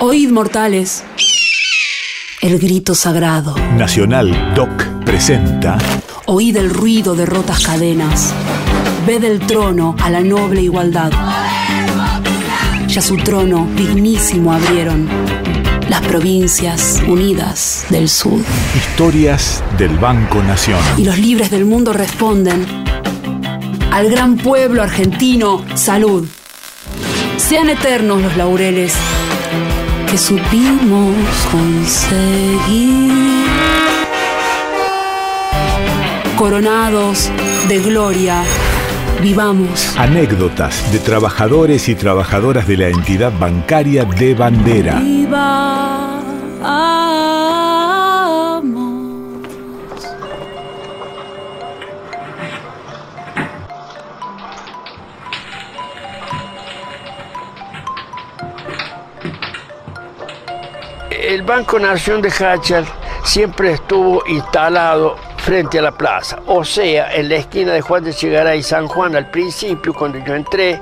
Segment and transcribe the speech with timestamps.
[0.00, 1.02] Oíd mortales
[2.40, 3.56] el grito sagrado.
[3.76, 5.76] Nacional Doc presenta.
[6.26, 8.32] Oíd el ruido de rotas cadenas.
[9.08, 11.10] Ved el trono a la noble igualdad.
[12.86, 15.08] Ya su trono dignísimo abrieron
[15.88, 18.38] las provincias unidas del sur.
[18.76, 20.78] Historias del Banco Nación.
[20.96, 22.64] Y los libres del mundo responden
[23.90, 26.24] al gran pueblo argentino, salud.
[27.36, 28.94] Sean eternos los laureles
[30.10, 31.14] que supimos
[31.50, 33.12] conseguir.
[36.36, 37.30] Coronados
[37.68, 38.42] de gloria,
[39.20, 39.96] vivamos.
[39.98, 45.00] Anécdotas de trabajadores y trabajadoras de la entidad bancaria de bandera.
[45.00, 46.22] Viva.
[61.20, 62.86] El Banco Nación de Hachal
[63.24, 68.12] siempre estuvo instalado frente a la plaza, o sea, en la esquina de Juan de
[68.12, 70.80] Chigaray y San Juan al principio, cuando yo entré.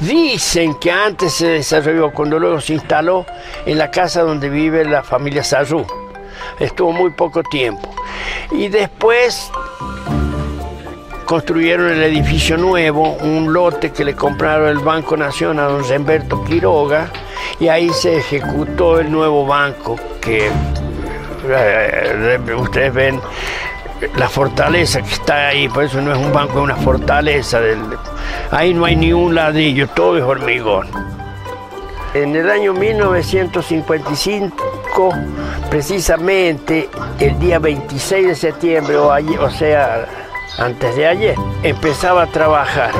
[0.00, 3.26] Dicen que antes se desarrolló, cuando luego se instaló
[3.66, 5.86] en la casa donde vive la familia Sarrú.
[6.60, 7.94] Estuvo muy poco tiempo.
[8.50, 9.50] Y después
[11.24, 16.44] construyeron el edificio nuevo, un lote que le compraron el Banco Nación a don Zemberto
[16.44, 17.10] Quiroga,
[17.62, 20.50] y ahí se ejecutó el nuevo banco que
[21.48, 23.20] eh, ustedes ven
[24.16, 27.60] la fortaleza que está ahí, por eso no es un banco, es una fortaleza.
[28.50, 30.88] ahí no hay ni un ladrillo, todo es hormigón.
[32.14, 35.14] En el año 1955,
[35.70, 40.08] precisamente el día 26 de septiembre, o, o sea,
[40.58, 42.90] antes de ayer, empezaba a trabajar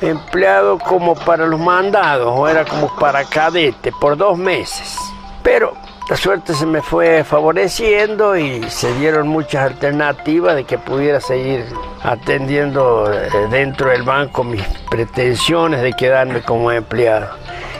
[0.00, 4.96] empleado como para los mandados o era como para cadete por dos meses.
[5.42, 5.74] Pero
[6.08, 11.66] la suerte se me fue favoreciendo y se dieron muchas alternativas de que pudiera seguir
[12.02, 17.28] atendiendo eh, dentro del banco mis pretensiones de quedarme como empleado.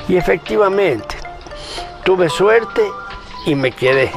[0.09, 1.17] Y efectivamente,
[2.05, 2.83] tuve suerte
[3.47, 4.13] y me quedé.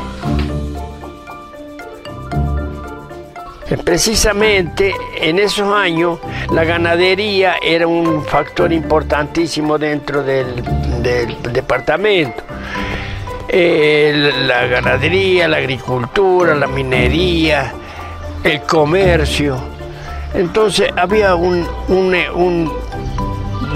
[3.77, 6.19] Precisamente en esos años
[6.51, 10.61] la ganadería era un factor importantísimo dentro del,
[11.53, 12.43] departamento.
[13.49, 17.71] la ganadería, la agricultura, la minería,
[18.43, 19.57] el comercio.
[20.33, 21.65] Entonces había un,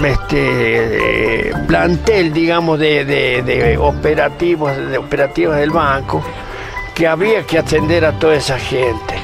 [0.04, 6.22] este, plantel, digamos, de, operativos, de operativos del banco
[6.94, 9.15] que había que atender a toda esa gente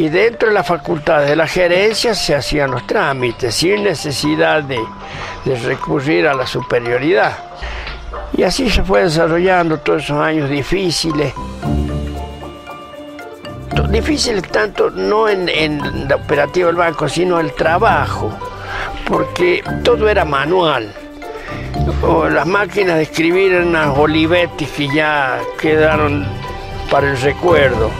[0.00, 4.80] y dentro de la facultad de la gerencia se hacían los trámites sin necesidad de,
[5.66, 7.36] recurrir a la superioridad.
[8.34, 11.34] Y así se fue desarrollando todos esos años difíciles.
[13.90, 18.32] Difíciles tanto no en, la operativa del banco, sino el trabajo,
[19.04, 20.90] porque todo era manual.
[22.30, 26.26] Las máquinas de escribir eran unas Olivetti que ya quedaron
[26.90, 27.90] para el recuerdo.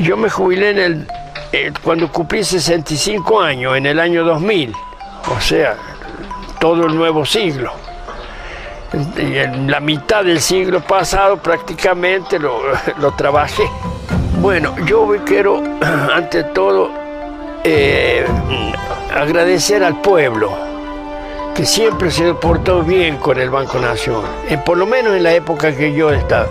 [0.00, 1.06] Yo me jubilé en el,
[1.52, 4.72] eh, cuando cumplí 65 años, en el año 2000,
[5.36, 5.76] o sea,
[6.58, 7.70] todo el nuevo siglo.
[9.18, 12.62] Y en la mitad del siglo pasado prácticamente lo,
[13.18, 13.68] trabajé.
[14.40, 15.62] Bueno, yo quiero,
[16.14, 16.90] ante todo,
[17.62, 18.24] eh,
[19.14, 20.50] agradecer al pueblo,
[21.54, 24.24] que siempre se portó bien con el Banco Nación,
[24.64, 26.46] por lo menos en la época que yo estaba.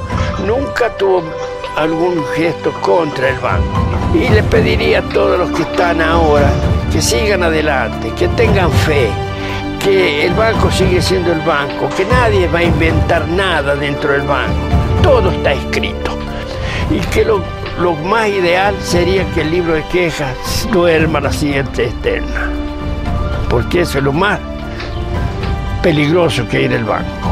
[0.45, 1.23] Nunca tuvo
[1.79, 3.85] algún gesto contra el banco.
[4.13, 6.51] Y le pediría a todos los que están ahora
[6.91, 9.09] que sigan adelante, que tengan fe,
[9.81, 14.23] que el banco sigue siendo el banco, que nadie va a inventar nada dentro del
[14.23, 14.59] banco.
[15.01, 16.17] Todo está escrito.
[16.91, 17.41] Y que lo,
[18.03, 22.49] más ideal sería que el libro de quejas duerma la siguiente eterna.
[23.49, 24.39] Porque eso es lo más
[25.81, 27.29] peligroso que hay en el banco.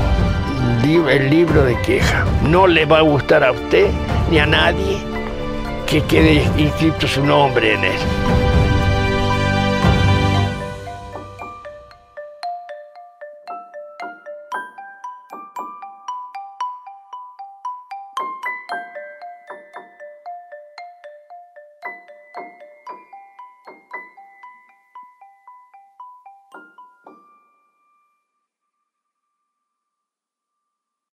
[0.88, 2.24] El libro de queja.
[2.44, 3.90] No le va a gustar a usted
[4.30, 4.98] ni a nadie
[5.86, 8.47] que quede inscrito su nombre en él.